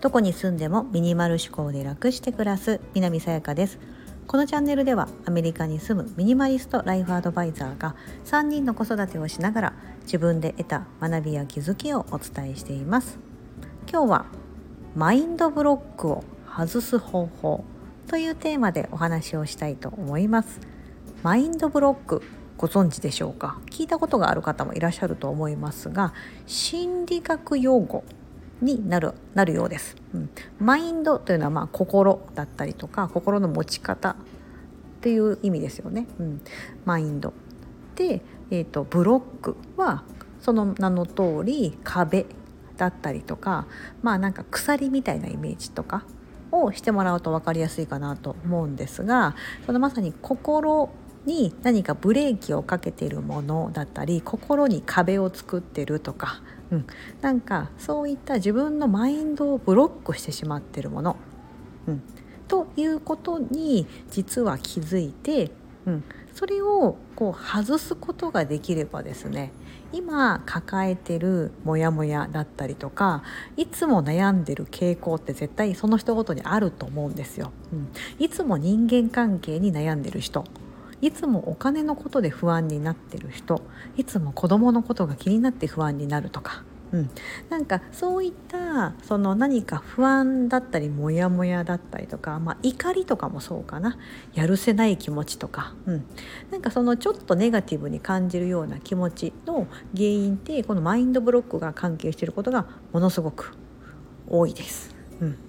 [0.00, 3.78] どこに住んでもミニマル思考で楽して暮らす南さやかです。
[4.26, 9.72] このチャンネルではアメリカに住むミニマリストライフアドバイザーが3人の子育てをしながら
[10.02, 13.18] 自分で得た学びや気づきをお伝えしています。
[13.90, 14.26] 今日は
[14.94, 17.64] マインドブロックを外す方法
[18.06, 20.60] というテーマでお話をしたいと思います。
[21.22, 22.22] マインドブロック
[22.58, 23.58] ご存知でしょうか？
[23.70, 26.12] 聞いたことがある方もいらっしゃると思いますが
[26.46, 28.04] 心理学用語
[28.60, 34.16] になるなるようです、うん、マインドというのはまあ心だったりとか心の持ち方っ
[35.00, 36.40] ていう意味ですよね、うん、
[36.84, 37.32] マインド。
[37.94, 40.02] で、えーと、ブロックは
[40.40, 42.26] その名の通り壁
[42.76, 43.66] だったりとか
[44.02, 46.04] まあなんか鎖みたいなイメージとか
[46.50, 49.36] をしてもらうと分かりやすいかなと思うんですが
[49.66, 50.88] そのまさに心
[51.26, 56.40] に何かブレーキをかけているものだったり心に壁を作ってるとか
[56.70, 56.86] うん、
[57.20, 61.16] なんかそういった自分のマインドをブロックしてしまってるもの、
[61.86, 62.02] うん、
[62.46, 65.50] ということに実は気づいて、
[65.86, 66.04] うん、
[66.34, 69.52] それをこう外すことができればですね
[69.90, 73.22] 今抱えてるモヤモヤだったりとか
[73.56, 77.52] いつも悩んでる傾向って絶対その人ごとにあると思うんですよ。
[77.72, 77.88] うん、
[78.18, 80.44] いつも人間関係に悩んでる人。
[81.00, 83.62] いつもお金のことで不安になってる人
[83.96, 87.10] いつも子供のことが気になって不安になるとか、うん、
[87.50, 93.98] なんかそういったその何か不安だったりモヤモヤだったりとか、まあ、怒りとかもそうかな。
[94.34, 96.04] やるせない気持ちとか、うん、
[96.50, 103.54] なんかそのちょっとネガティブに感じるような気持ちの原因ってこのマインドブロックが関係していることがものすごく
[104.28, 104.94] 多いです。
[105.20, 105.47] うん。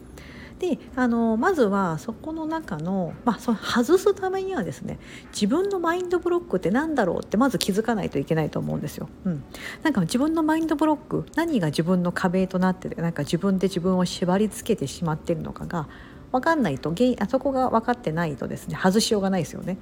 [0.59, 4.99] であのまずはそこの中の,、まあ、その外すためにはですね
[5.31, 9.09] 自分のマインドブロックって何だろうってまず気づかないといけないと思うんですよ。
[9.25, 9.43] うん、
[9.83, 15.87] なんか自分のマインドブロック何が自分の壁となってなんか自分で自分を縛り付けてしまっているのかが
[16.31, 19.77] 分かんないと原因あそこが分かってないとですね外しようがないですよね。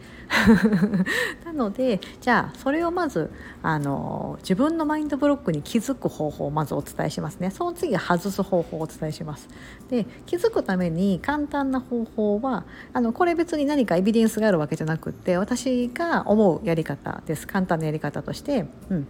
[1.43, 7.51] なのでじゃあそれをまずあの自分のマインドブロックに気づく方法をまずお伝えしますね。
[7.51, 9.47] その次は外す方法をお伝えします。
[9.89, 19.07] で気づくために簡単な方法はあのこれ別に何かエビデンスがあるわけじゃなくって私が思うやり方です簡単なやり方として、うん、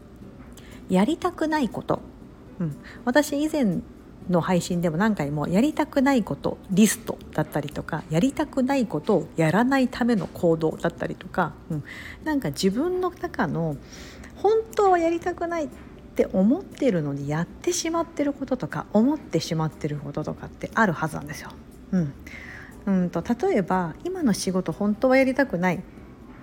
[0.90, 2.00] やりたくないこと、
[2.60, 2.76] うん、
[3.06, 3.82] 私以前
[4.30, 11.84] の配信でも何回もやりたくないことリストだったりとかやりたくないことをやらないための行動だったりとか、うん、
[12.24, 13.78] なんか自分の中の
[14.36, 15.70] 本当はやりたくないっ
[16.16, 21.52] て思ってるのにやってしまってることとか思ってしまってることとかってあるはずなんですよ。
[21.92, 22.14] うん、
[22.86, 25.84] うんと例えば今の仕事本当はやりたくない。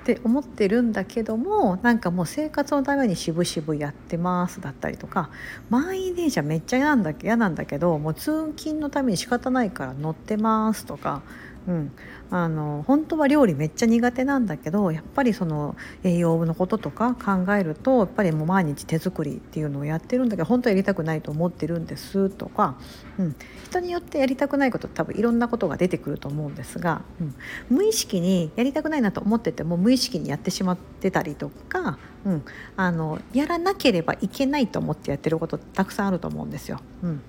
[0.04, 5.30] って思ってるんだけどもなんかもう生活のために渋々やってますだったりとか。
[5.70, 11.22] 満員電車めっちゃ嫌なんだ嫌なんだけどもう通勤のために仕方ないから乗ってますとか。
[11.66, 11.92] うん、
[12.30, 22.76] あの本当は料理めっちゃ苦手なんだけどやっぱりその栄養のこととか考えるとやっぱりもう毎日手作りっていうのをやってるんだけど本当はやりたくないと思ってるんですとか、
[23.18, 27.34] うん、人によってやりたくないこと多分いろんなことが出てくると思うんですが、うん、
[27.70, 32.44] 無意識にやりたくないなと思ってても無意識にやってしまってたりとか、うん、
[32.76, 36.80] あのやらなければいけないと思ってやってることたくさんあると思うんですよ。
[37.02, 37.22] うん。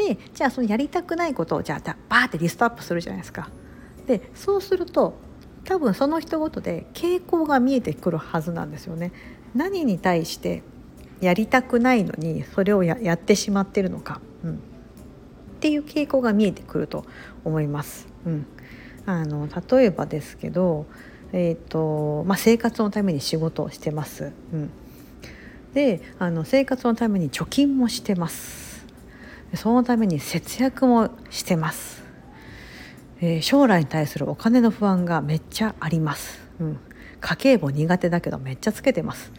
[0.00, 3.50] でじゃあそのやりたくないことをじゃあバーってリストアップするじゃないですか。
[4.06, 5.14] でそうすると
[5.64, 9.12] 多分その人ごとで傾向が見えてくるはずなんですよね。
[9.54, 10.62] 何に対して
[11.20, 14.56] やりたくないのにそれをやってしまってるのか、うん、っ
[15.60, 17.04] ていう傾向が見えてくると
[17.44, 18.08] 思います。
[18.24, 18.46] うん、
[19.04, 20.86] あの例えばですけど、
[21.32, 24.32] えーとまあ、生活のために仕事をしてます。
[24.54, 24.70] うん、
[25.74, 28.69] であの生活のために貯金もしてます。
[29.54, 32.02] そのために節約もしてます、
[33.20, 36.80] えー、将来に対するお金の不安がめっちゃあります、うん、
[37.20, 39.32] 家計簿苦手だけどめっちゃつけてます。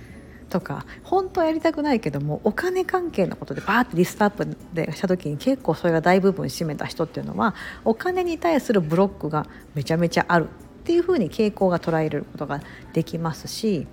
[0.51, 7.55] とか本当はやりたくないけどもお金関係のことでバーってリストアップでした時に結構それが大部分占めた人っていうのは
[7.85, 12.59] お金に対するブロックがめちゃめちゃあるっていうふうに傾向が捉えることが
[12.91, 13.87] できますし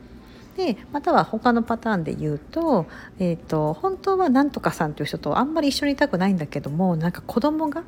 [0.58, 2.86] でまたは他のパターンで言うと,、
[3.20, 7.84] えーと、本当はなんとかさんという人とあんまり一緒にいたくないんだけどもなんか子供が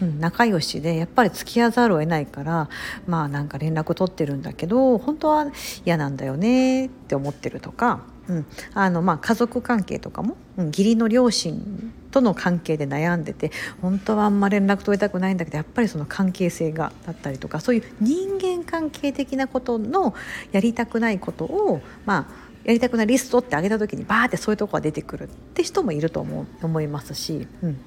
[0.00, 2.68] うん、仲良しでやっぱり付き合わざるを得ないから
[3.08, 5.46] まあなんか連絡取ってるんだけど本当は
[5.84, 13.50] 嫌なんだよねって思ってるとか、うん、あのまあ家族関係とかも、うん、義理の両親との関係で悩んでて
[13.82, 20.14] 本当はあんま連絡取りたくないんだけどやっぱりその関係性がだったりとかそういう人間関係的なことの
[20.52, 27.78] やりたくないことをまあやりたくないリストってあげた時にバーってそういうとこが出てくるって人もいると思う思いますし、うん、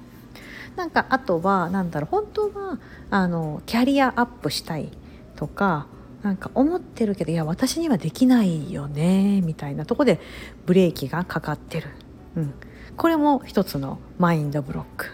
[0.76, 2.78] なんかあとは何だろう本当は
[3.10, 4.90] あのキャリアアップしたい
[5.36, 5.86] とか
[6.22, 10.20] なんか思ってるけどいや私にはできないよねみたいなとこで
[10.66, 11.88] ブレーキがかかってる、
[12.36, 12.54] うん、
[13.02, 15.06] これも一つのマインドブロック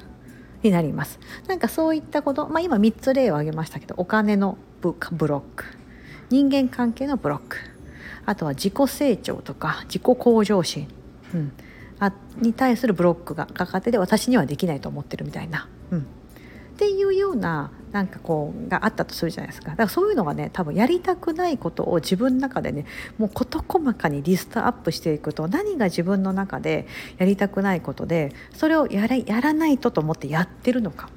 [0.62, 1.18] になります。
[1.46, 5.64] なんかそういったこと、まあ、今3つ例を挙げましたけどお金のブロック。
[6.28, 7.56] 人間関係のブロック。
[8.26, 10.86] あとは自己成長とか自己向上心、
[11.32, 11.52] うん、
[11.98, 16.06] あに対するブロックがかかってて私にはできないと思ってるみたいな、うん、
[16.78, 19.70] っていうようななんかこうがあったとするじゃないですか。
[19.70, 22.86] だからそういうのがね多分やりたくないことを自分の中でね
[23.18, 26.86] もう事細かにリストアップしていくと何が自分の中で
[27.16, 31.08] やりたくないことでそれをやらやらないとと思ってやってるのか。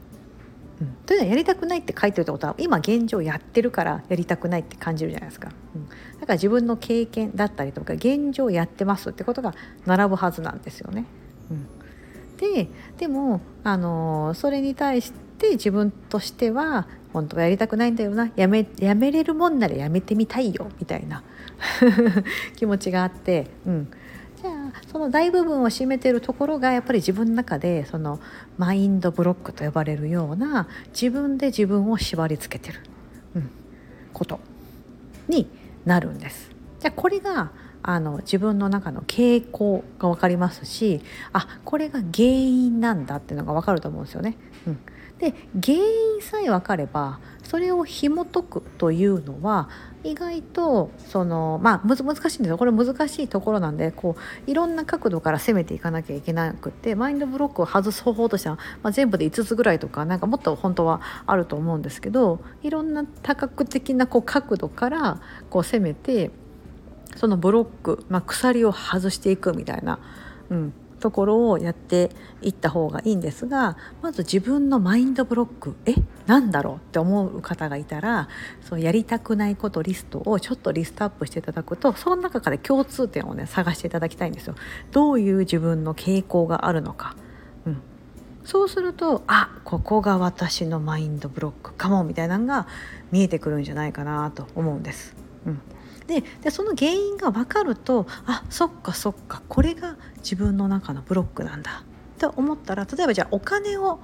[0.81, 9.53] うん、というのはやりたくないって書いてるってことは今現状やってるからやりたくないって感じるじゃないですか、うん、だから自分の経験だったりとか現状やってますってことが
[9.85, 11.05] 並ぶはずなんですよね。
[11.51, 11.67] うん、
[12.41, 12.67] で
[12.97, 18.31] でも、あの、それに対して自分としては本当はやりたくないんだよな。
[18.35, 20.67] やめやめれるもんならやめてみたいよ。
[20.79, 21.23] みたいな。
[22.57, 23.87] 気持ちがあって、うん、
[24.41, 28.19] じゃあその大部分を占めてるところがやっぱり自分の中でその
[28.57, 32.79] マインドブロックと呼ばれるような自分で自分を縛りつけてる、
[33.35, 33.49] うん、
[34.11, 34.39] こと。
[35.27, 35.47] に
[35.85, 36.49] なるんです。
[36.79, 37.51] じゃあこれが
[37.83, 41.01] あの自分の中の傾向が分かりますし
[41.33, 44.37] あこれが原因なんだっていうのが分かると思うんですよね。
[44.67, 44.79] うん、
[45.17, 45.33] で
[45.63, 49.69] 原因さえ分かればそれを紐解くというのは
[50.03, 54.15] 意外とそのまあ難しいんですよこれ難しいところなんでこ
[54.47, 66.31] ういろんな角度から攻めていかなきゃいけなくってマインドブロックを外す方法としては、まあ、全部で5つぐらいとかなんかもっと本当はあると思うんですけどいろんな多角的なこう角度からこう攻めて
[67.15, 69.99] そのブロック、まあ、鎖を外していくみたいな、
[70.49, 72.11] うん、ところをやって
[72.41, 75.95] いった方がいいんですがまず自分のマインドブロックえ
[76.27, 78.29] なんだろうって思う方がいたら
[78.61, 84.55] そうやりたくないことリストをちょっとリストアップしていただくとその中から共通点をね探していただきたいんですよ。
[84.91, 87.15] どういう自分の傾向があるのか。
[87.65, 87.81] うん、
[88.45, 92.67] そうするとあここが私のマインドブロックかもみたいなのが
[93.11, 95.15] 見えてくるんじゃないかなと思うんです。
[95.47, 95.61] うん
[96.11, 101.83] ででその原因が分かるとあそっかそっかこれが自分の中のブロックなんだ。
[102.19, 103.99] と思ったら例えばじゃあお金を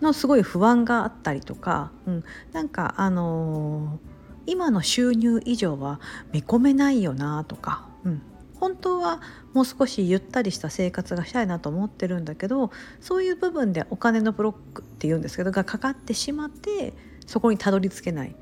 [0.00, 6.00] のすごい不安があったりとか、うん、なんかあのー、今の収入以上は
[6.32, 8.22] 見込めないよなとか、うん、
[8.54, 9.20] 本当は
[9.54, 16.92] もう少しゆったりした生活がしたいなと思ってるんだけどそういう部分でお金のブロックっていうんですけどがかかってしまって
[17.26, 18.36] そこにたどり着けない。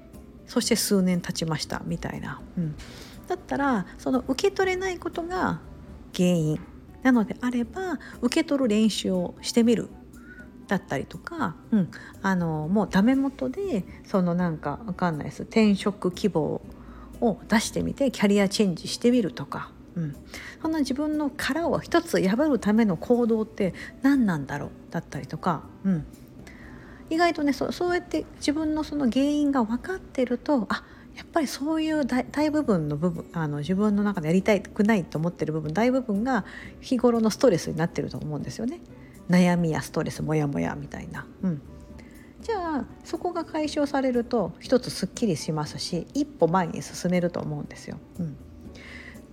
[0.47, 2.75] そして数年経ちましたみたいな、うん、
[3.27, 5.61] だったらその受け取れないことが
[6.15, 6.61] 原因
[7.03, 9.89] なのであれば受け取る練習をしてみる
[10.67, 11.91] だったりとか、うん、
[12.23, 15.45] あのもうダメ元でそのなんかわかんないです。
[15.45, 16.61] 転職希望
[17.21, 20.17] を出してみてキャリアチェンジしてみるとか、うん、
[20.61, 24.71] そんな自分の殻を一つ破るための行動って何なんだろう？
[24.91, 26.07] だったりとか、うん、
[27.11, 30.83] 意外とねそうやって自分のその原因が分かってるとあ
[31.17, 36.45] やっぱりそういう大部分の部分あの自分の中でやりたくないと思ってる部分大部分が
[36.81, 38.81] 日頃のストレスになってると思うんですよね
[39.31, 41.27] 悩みやストレスモヤモヤみたいな。
[41.43, 41.63] うん
[42.43, 47.99] じゃあそこが解消されると一つすっきりしますし一歩前に進めると思うんですよ。
[48.21, 48.37] うん、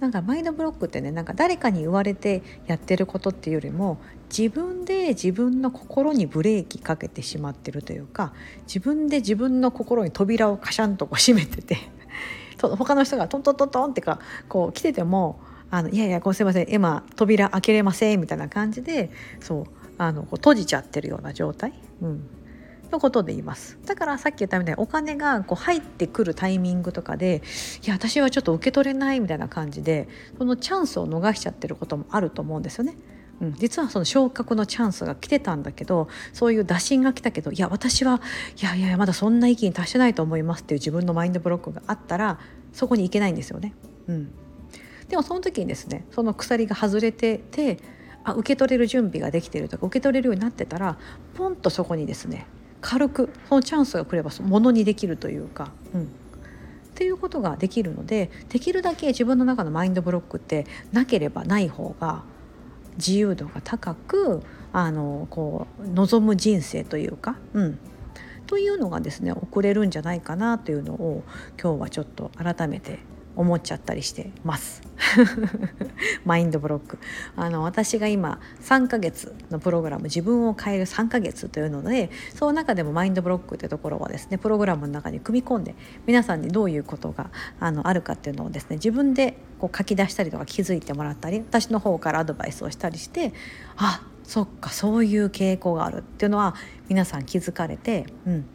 [0.03, 8.33] なんかマインドブロックってねなんか誰かに言われてやってることっていうよりも自分で自分の心にブレーキかけてしまってるというか
[8.67, 11.77] 自分で自分の心に扉をカシャンとこう閉めてて
[12.59, 14.19] 他の人がトントントントンってか
[14.49, 15.39] こう来てても
[15.71, 19.65] あのいやいやごすいません今扉開けれませんみたいな感じでそう
[19.97, 22.27] あのこう閉じちゃってるような状態、うん、
[22.93, 27.41] のことで言いますだからさっき言ったみたいにお金がこう入ってくるタイミングとかで
[27.83, 30.07] いや私はちょっと受け取れないみたいな感じで
[30.37, 32.95] そのチャンスを逃しちゃってることもあると思うんですよね。
[33.41, 38.21] うん、実はその昇格のチャンスが来てたんだけどそういう打診が来たけどいや私は
[38.61, 42.39] いやいやまだそんな域に達してないと思いますっていう自分のマインドブロックがあったら
[42.73, 43.73] そこに行けないんですよね。
[44.07, 44.31] うん、
[45.09, 47.79] でもその時にですねその鎖が外れてて
[48.23, 50.97] あ受け取れる準備ができてるとか受け取れるようになってたら
[51.33, 52.45] ポンとそこにですね
[52.83, 55.71] 軽くそのチャンスが来ればものにできるというか。
[55.95, 56.09] うん
[56.93, 62.21] っていうことができるのでできるだけ自分の中のマインドブロックってなければない方が
[62.97, 67.79] 自由度が高くあのこう望む人生というか、うん、
[68.45, 71.23] というのがですね送れるんじゃないかなというのを
[71.59, 72.99] 今日はちょっと改めて
[73.35, 74.81] 思っちゃったりしてます。
[76.25, 76.99] マインドブロック。
[77.35, 85.75] あの私が今3ヶ月のプログラム自分を変える3ヶ月というのでその中でもマインドブロックってところはですねプログラムの中に組み込んで
[86.05, 93.33] 皆さんにどういうことがあのあるかっていうのをですね自分でこう書き出したりとか気づいてもらったり私の方からアドバイスをしたりして
[93.77, 96.55] あそっかそういう傾向があるっていうのは
[96.89, 98.45] 皆さん気づかれて、うん、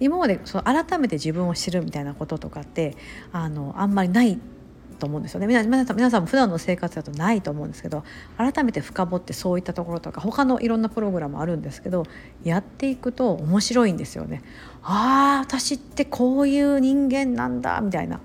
[0.00, 2.96] 今までその改めて自分を知るみたいなこととかって
[3.32, 4.38] あのあんまりない
[4.98, 8.04] と思うんですよね皆さん皆さんも普段の生活だとないと思うんですけど
[8.36, 12.04] 改めて深掘ってそういったところとか他のいろんなプログラムあるんですけど
[12.42, 14.42] やっていくと面白いんですよね。
[14.82, 18.20] ああ私ってこういう人間なんだみたいな。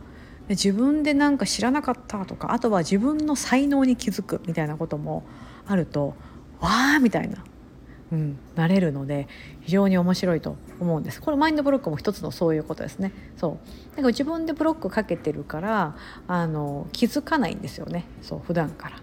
[0.50, 5.24] 自分でなんか知らなかったとかあとは自分の才能に気づくみたいなことも
[5.66, 6.16] あると
[6.64, 7.44] わあみたいな、
[8.14, 9.28] うん、なれるので
[9.62, 11.22] 非常に面白いと思うんです。
[11.22, 13.12] これマインドブロックも一つのそういうことですね。
[13.36, 13.90] そう。
[13.92, 15.96] だから自分でブロックかけてるから
[16.28, 18.06] あの気づかないんですよね。
[18.22, 18.98] そう普段から。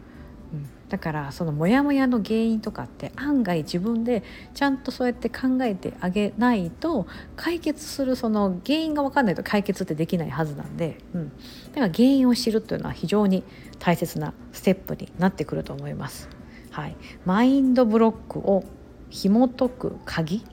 [0.53, 4.25] うん、だからそのモヤモヤの原因とかって案外自分で
[4.55, 13.45] ちゃんとそうやって考えてあげないと解決するその原因が分かんないと解決ってできないはずなんで、うん、だから原因を知るというのは非常に
[13.79, 16.40] 大切なステップになってくると思います。
[16.71, 18.65] はい、マインドブロックを
[19.09, 20.45] 紐解く鍵？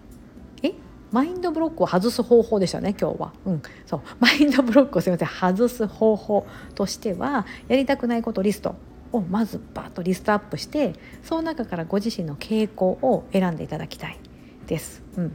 [0.63, 0.73] え？
[1.11, 4.01] マインドブロックを外す方法でしたね今日は、うん、そう。
[4.19, 5.27] マインドブロックをすみません。
[5.27, 6.45] 外す方法
[6.75, 8.75] としてはやりたくないことリスト
[9.11, 10.93] をまずバッとリストアップして
[11.23, 14.19] その中からご自身の傾向を選んでいただきたい
[14.65, 15.03] です。
[15.17, 15.31] うん、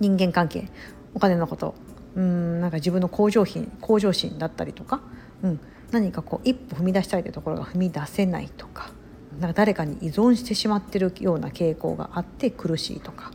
[0.00, 0.68] 人間関係。
[1.14, 1.74] お金のこと。
[2.16, 2.60] うん。
[2.60, 5.02] なんか自分の向上心向上心だったりとか、
[5.42, 8.90] うん、何かこう一歩踏み出したいというところが踏み出せないとか。
[9.40, 13.30] なんか誰かに依存してしまってるような傾向があって苦しいとか。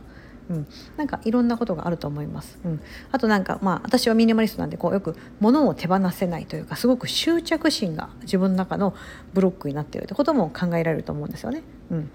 [0.50, 2.58] うん、なんかいろんなことがあると思います。
[2.64, 2.80] うん、
[3.12, 8.94] あとなんかまあ私はミニマリストなんでこうよく物を手放せないというかすごく執着心が自分の中の
[9.34, 11.62] ブロックになっているということも考えられると思うんですよね。
[11.90, 12.10] うん、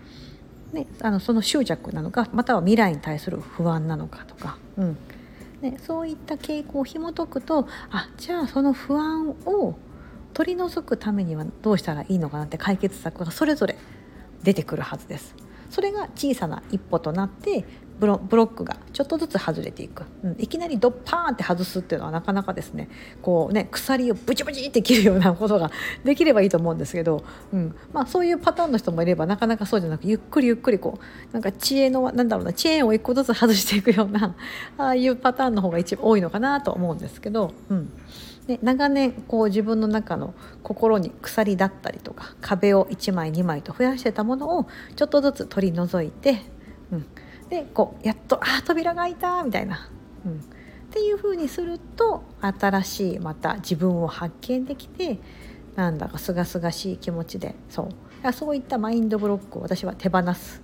[0.74, 4.98] ねあのその執着なのかまたは未来に対する不安なのかとか、うん
[5.62, 9.76] ね、そういった傾向を紐解くとあじゃあその不安を
[10.34, 13.78] 取り除くためにはどうしたらいいのかなって解決策がそれぞれ
[14.44, 15.36] 出てくるはずです。
[15.70, 17.66] それが小さな一歩となって
[18.00, 22.90] ブロックがちょっとずつ外れていく、うん、いきなりドッパーンって外すっていうのはなかなかですね
[23.22, 25.72] こうね鎖をブチブチって切るようなことが
[26.04, 27.24] できればいいと思うんですけど、
[27.54, 34.36] うんまあ、そういうパターンの人もいればなかなかそうじゃなくゆっくりゆっくりこうなんか知恵のなんだろうなチェーンを一個ずつ外していくような
[34.78, 37.54] ああいうパターンの方が一番多いのかなと思うんですけど。
[37.70, 37.90] うん
[38.48, 40.34] で長年こう自分の中の
[40.64, 46.42] 心に鎖だったりとか壁を1枚2枚と増やしてたものをちょっとずつ取り除いて、
[46.92, 47.06] うん、
[47.50, 49.90] でこうやっと「あ扉が開いた」みたいな、
[50.26, 50.36] うん、っ
[50.92, 55.20] ていう風にすると新しいまた自分を発見できて
[55.76, 57.90] なんだかすがすがしい気持ちでそう。
[58.32, 60.62] そういったマインドブロックを私は手放す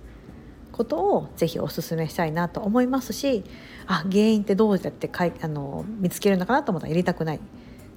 [0.72, 3.44] ことをぜひお勧めしたいなと思いますし
[3.86, 7.40] あ原因ってどうやってかいあの見つけるのかなと思ったらやりたくない。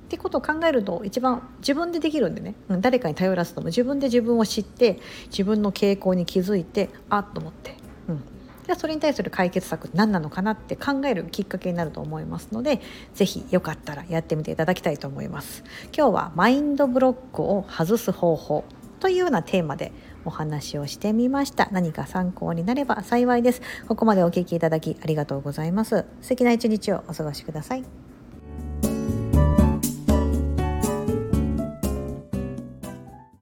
[0.04, 7.76] ってことを考えると一番自分でできるんでね、うん、誰かに頼らずとも自分で自分を知って自分の傾向に気づいてあっと思って、
[8.08, 12.82] うん、じゃあそれに対する解決策何なのかなって考えるきっかけになると思いますので
[13.16, 15.64] 是非よかったらやってみていただきたいと思います。
[15.96, 18.66] 今日はマインドブロックを外す方法
[19.00, 19.92] というようなテーマで
[20.26, 21.68] お話をしてみました。
[21.72, 23.62] 何か参考になれば幸いです。
[23.88, 26.06] ここまでお聞きいただきありがとうございます。
[26.22, 28.03] 素敵な一日をお過ごしください。